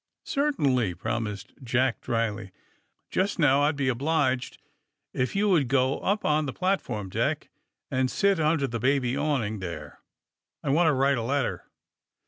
^^ 0.01 0.03
Certainly," 0.27 0.95
promised 0.95 1.53
Jack 1.61 2.01
dryly. 2.01 2.51
'^Just 3.11 3.37
now, 3.37 3.61
I'd 3.61 3.75
be 3.75 3.87
obliged 3.87 4.57
if 5.13 5.35
you 5.35 5.47
would 5.49 5.67
go 5.67 5.99
up 5.99 6.25
on 6.25 6.47
the 6.47 6.53
platform 6.53 7.07
deck 7.07 7.51
and 7.91 8.09
sit 8.09 8.39
under 8.39 8.65
the 8.65 8.79
baby 8.79 9.15
awning 9.15 9.59
there. 9.59 9.99
I 10.63 10.69
want 10.69 10.87
to 10.87 10.93
write 10.93 11.19
a 11.19 11.21
letter. 11.21 11.65